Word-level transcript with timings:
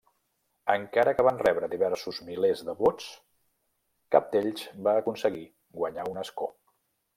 Encara 0.75 1.11
que 1.17 1.25
van 1.27 1.41
rebre 1.41 1.69
diversos 1.73 2.21
milers 2.29 2.65
de 2.71 2.75
vots, 2.79 3.11
cap 4.17 4.33
d'ells 4.33 4.67
va 4.89 4.97
aconseguir 5.05 5.47
guanyar 5.83 6.11
un 6.17 6.27
escó. 6.27 6.53